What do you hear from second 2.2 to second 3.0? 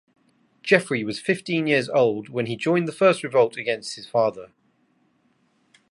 when he joined the